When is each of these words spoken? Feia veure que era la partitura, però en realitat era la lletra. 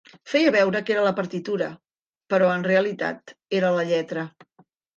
Feia 0.29 0.53
veure 0.53 0.79
que 0.87 0.93
era 0.95 1.03
la 1.07 1.11
partitura, 1.19 1.67
però 2.35 2.49
en 2.55 2.67
realitat 2.71 3.37
era 3.61 3.73
la 3.79 3.87
lletra. 3.95 4.29